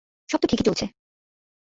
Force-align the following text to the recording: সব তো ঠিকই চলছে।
সব 0.29 0.39
তো 0.41 0.47
ঠিকই 0.47 0.65
চলছে। 0.67 0.85